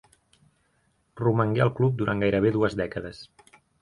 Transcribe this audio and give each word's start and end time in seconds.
Romangué 1.21 1.63
al 1.67 1.73
club 1.81 1.99
durant 2.01 2.25
gairebé 2.25 2.53
dues 2.57 2.77
dècades. 2.81 3.21